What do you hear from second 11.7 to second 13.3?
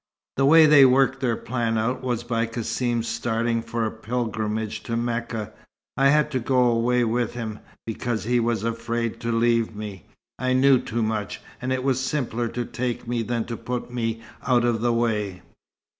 it was simpler to take me